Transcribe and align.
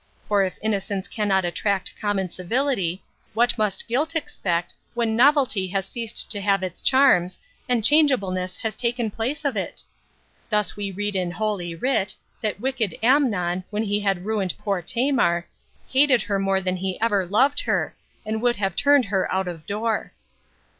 For 0.27 0.43
if 0.43 0.57
innocence 0.63 1.07
cannot 1.07 1.45
attract 1.45 1.93
common 2.01 2.31
civility, 2.31 3.03
what 3.35 3.55
must 3.55 3.87
guilt 3.87 4.15
expect, 4.15 4.73
when 4.95 5.15
novelty 5.15 5.67
has 5.67 5.85
ceased 5.85 6.31
to 6.31 6.41
have 6.41 6.63
its 6.63 6.81
charms, 6.81 7.37
and 7.69 7.83
changeableness 7.83 8.57
had 8.57 8.79
taken 8.79 9.11
place 9.11 9.45
of 9.45 9.55
it? 9.55 9.83
Thus 10.49 10.75
we 10.75 10.89
read 10.89 11.15
in 11.15 11.29
Holy 11.29 11.75
Writ, 11.75 12.15
that 12.41 12.59
wicked 12.59 12.97
Amnon, 13.03 13.63
when 13.69 13.83
he 13.83 13.99
had 13.99 14.25
ruined 14.25 14.55
poor 14.57 14.81
Tamar, 14.81 15.47
hated 15.87 16.23
her 16.23 16.39
more 16.39 16.61
than 16.61 16.77
he 16.77 16.99
ever 16.99 17.23
loved 17.23 17.59
her, 17.59 17.95
and 18.25 18.41
would 18.41 18.55
have 18.55 18.75
turned 18.75 19.05
her 19.05 19.31
out 19.31 19.47
of 19.47 19.67
door. 19.67 20.13